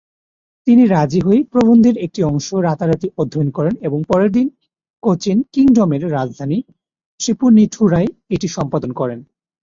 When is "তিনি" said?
0.67-0.83